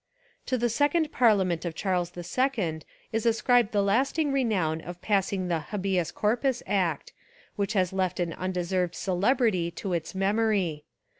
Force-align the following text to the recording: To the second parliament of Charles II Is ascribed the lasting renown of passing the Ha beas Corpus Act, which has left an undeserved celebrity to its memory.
To 0.47 0.57
the 0.57 0.67
second 0.67 1.11
parliament 1.11 1.63
of 1.63 1.75
Charles 1.75 2.11
II 2.17 2.79
Is 3.11 3.23
ascribed 3.27 3.71
the 3.71 3.83
lasting 3.83 4.31
renown 4.31 4.81
of 4.81 4.99
passing 4.99 5.47
the 5.47 5.59
Ha 5.59 5.77
beas 5.77 6.11
Corpus 6.11 6.63
Act, 6.65 7.13
which 7.55 7.73
has 7.73 7.93
left 7.93 8.19
an 8.19 8.33
undeserved 8.33 8.95
celebrity 8.95 9.69
to 9.69 9.93
its 9.93 10.15
memory. 10.15 10.85